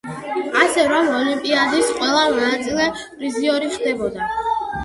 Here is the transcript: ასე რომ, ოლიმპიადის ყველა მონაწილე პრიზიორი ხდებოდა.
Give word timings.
ასე 0.61 0.85
რომ, 0.91 1.09
ოლიმპიადის 1.17 1.91
ყველა 1.99 2.23
მონაწილე 2.39 2.89
პრიზიორი 3.13 3.73
ხდებოდა. 3.77 4.33